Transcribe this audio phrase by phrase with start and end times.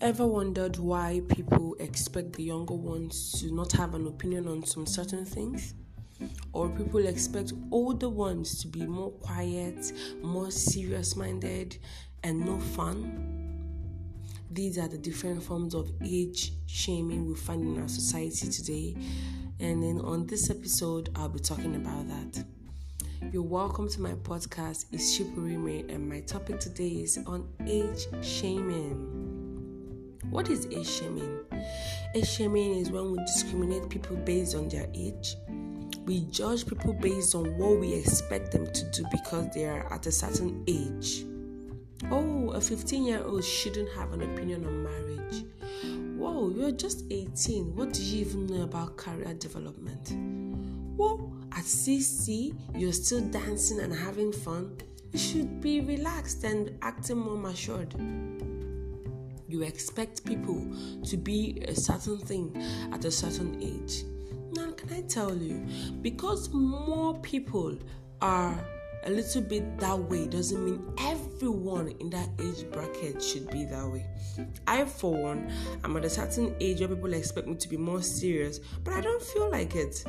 [0.00, 4.86] Ever wondered why people expect the younger ones to not have an opinion on some
[4.86, 5.74] certain things?
[6.52, 9.92] Or people expect older ones to be more quiet,
[10.22, 11.78] more serious minded,
[12.22, 13.58] and no fun?
[14.52, 18.96] These are the different forms of age shaming we find in our society today.
[19.58, 22.44] And then on this episode, I'll be talking about that.
[23.32, 29.17] You're welcome to my podcast, It's Shipurime, and my topic today is on age shaming.
[30.30, 31.40] What is age shaming?
[32.14, 35.36] Age shaming is when we discriminate people based on their age.
[36.04, 40.06] We judge people based on what we expect them to do because they are at
[40.06, 41.24] a certain age.
[42.10, 45.44] Oh, a 15 year old shouldn't have an opinion on marriage.
[46.18, 47.74] Whoa, you're just 18.
[47.74, 50.10] What do you even know about career development?
[50.98, 54.76] Whoa, at CC, you're still dancing and having fun.
[55.12, 57.94] You should be relaxed and acting more matured
[59.48, 60.64] you expect people
[61.04, 62.54] to be a certain thing
[62.92, 64.04] at a certain age.
[64.52, 65.66] Now, can I tell you,
[66.02, 67.76] because more people
[68.20, 68.58] are
[69.04, 73.88] a little bit that way doesn't mean everyone in that age bracket should be that
[73.88, 74.06] way.
[74.66, 75.50] I, for one,
[75.84, 79.00] I'm at a certain age where people expect me to be more serious, but I
[79.00, 80.04] don't feel like it.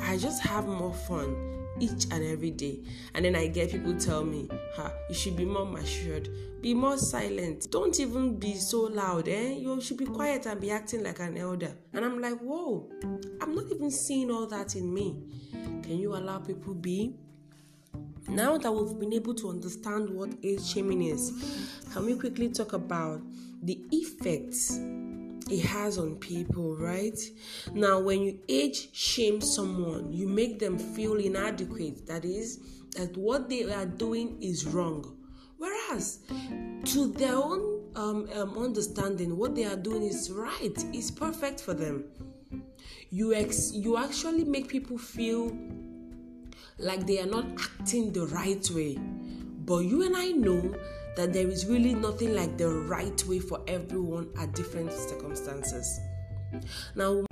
[0.00, 2.80] I just have more fun each and every day.
[3.14, 6.28] And then I get people tell me, ha, you should be more matured,
[6.60, 9.52] be more silent, don't even be so loud, eh?
[9.52, 11.76] You should be quiet and be acting like an elder.
[11.92, 12.88] And I'm like, whoa,
[13.40, 15.16] I'm not even seeing all that in me.
[15.82, 17.14] Can you allow people be?
[18.28, 21.32] Now that we've been able to understand what age shaming is,
[21.92, 23.22] can we quickly talk about
[23.62, 24.78] the effects
[25.50, 27.18] it has on people, right?
[27.72, 32.06] Now, when you age shame someone, you make them feel inadequate.
[32.06, 32.60] That is,
[32.96, 35.16] that what they are doing is wrong.
[35.56, 36.20] Whereas,
[36.84, 41.74] to their own um, um, understanding, what they are doing is right, is perfect for
[41.74, 42.04] them.
[43.10, 45.56] You ex- you actually make people feel
[46.78, 48.98] like they are not acting the right way.
[48.98, 50.74] But you and I know
[51.18, 55.98] that there is really nothing like the right way for everyone at different circumstances.
[56.94, 57.24] Now,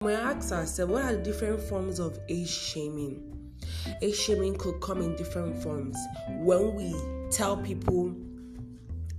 [0.00, 3.52] we ask ourselves what are the different forms of age shaming?
[4.00, 5.98] Age shaming could come in different forms
[6.38, 6.94] when we
[7.30, 8.16] tell people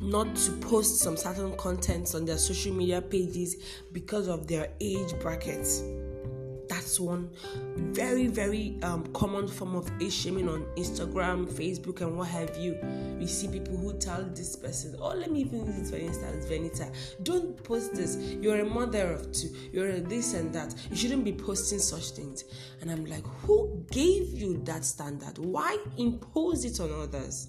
[0.02, 3.56] not to post some certain contents on their social media pages
[3.94, 5.84] because of their age brackets
[6.78, 7.28] that's one
[7.76, 12.78] very very um, common form of age shaming on instagram facebook and what have you.
[13.20, 16.46] We see people who tell this person oh let me even use it for instance
[16.46, 16.94] venita.
[17.24, 18.18] Don't post this.
[18.42, 19.50] You're a mother of two.
[19.72, 20.76] You're this and that.
[20.92, 22.44] You shouldn't be posting such things.
[22.82, 25.40] And i'm like who gave you that standard?
[25.40, 27.48] Why impose it on others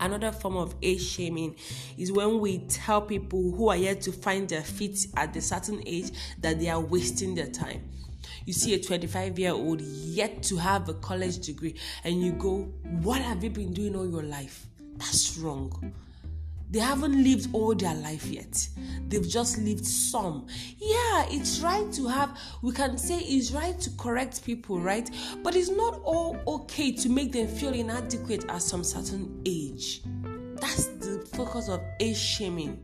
[0.00, 1.56] Another form of age shaming
[1.96, 5.82] is when we tell people who are yet to find their feet at a certain
[5.86, 6.10] age
[6.40, 7.88] that they are wasting their time.
[8.46, 12.62] You see a 25 year old yet to have a college degree, and you go,
[13.02, 14.66] What have you been doing all your life?
[14.96, 15.92] That's wrong.
[16.70, 18.68] They haven't lived all their life yet.
[19.08, 20.46] They've just lived some.
[20.78, 25.08] Yeah, it's right to have, we can say it's right to correct people, right?
[25.42, 30.02] But it's not all okay to make them feel inadequate at some certain age.
[30.60, 32.82] That's the focus of age shaming.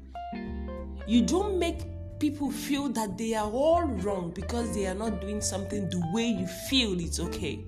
[1.06, 1.81] You don't make
[2.20, 6.26] people feel that they are all wrong because they are not doing something the way
[6.26, 7.64] you feel it's okay.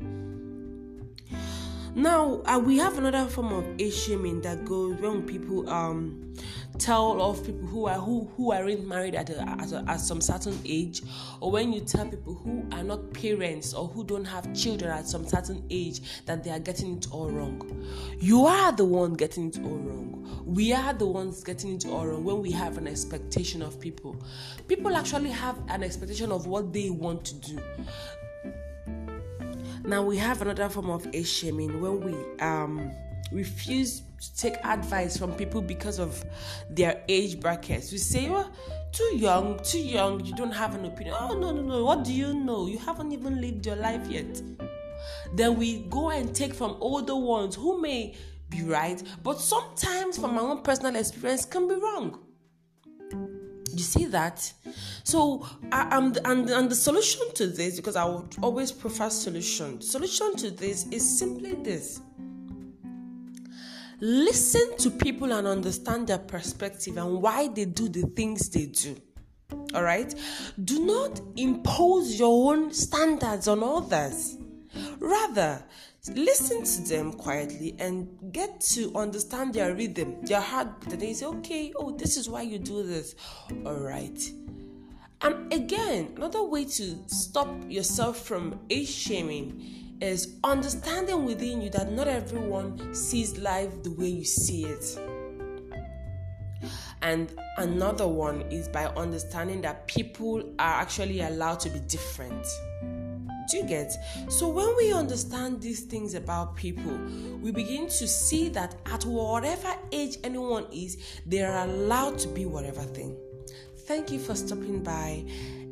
[1.95, 6.35] Now, uh, we have another form of age shaming that goes when people um
[6.79, 10.23] tell of people who are who who aren't married at a, at, a, at some
[10.23, 11.03] certain age,
[11.41, 15.07] or when you tell people who are not parents or who don't have children at
[15.07, 17.87] some certain age that they are getting it all wrong.
[18.19, 20.43] You are the one getting it all wrong.
[20.47, 24.17] We are the ones getting it all wrong when we have an expectation of people.
[24.67, 27.59] People actually have an expectation of what they want to do.
[29.85, 32.93] Now we have another form of age shaming when we um,
[33.33, 36.25] refuse to take advice from people because of
[36.71, 37.91] their age brackets.
[37.91, 38.49] We say, "Oh,
[38.93, 40.25] too young, too young.
[40.25, 41.85] You don't have an opinion." Oh no, no, no.
[41.85, 42.69] What do you know?
[42.69, 44.41] You haven't even lived your life yet.
[45.35, 48.15] Then we go and take from older ones who may
[48.49, 52.21] be right, but sometimes from my own personal experience can be wrong.
[53.73, 54.53] You see that?
[55.05, 59.81] So, I, am and, and the solution to this, because I would always prefer solution.
[59.81, 62.01] Solution to this is simply this.
[64.01, 68.97] Listen to people and understand their perspective and why they do the things they do.
[69.75, 70.13] All right?
[70.65, 74.37] Do not impose your own standards on others.
[74.99, 75.65] Rather,
[76.09, 80.93] listen to them quietly and get to understand their rhythm, their heartbeat.
[80.93, 83.15] And they say, okay, oh, this is why you do this.
[83.65, 84.21] All right.
[85.21, 91.93] And again, another way to stop yourself from age shaming is understanding within you that
[91.93, 94.99] not everyone sees life the way you see it.
[97.03, 102.45] And another one is by understanding that people are actually allowed to be different.
[103.53, 103.95] Do you get?
[104.31, 106.99] So when we understand these things about people,
[107.43, 110.97] we begin to see that at whatever age anyone is,
[111.27, 113.15] they are allowed to be whatever thing.
[113.81, 115.27] Thank you for stopping by,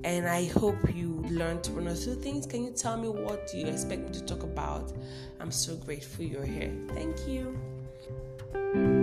[0.05, 2.45] and I hope you learned one or two things.
[2.45, 4.93] Can you tell me what you expect me to talk about?
[5.41, 6.77] I'm so grateful you're here.
[6.89, 9.00] Thank you.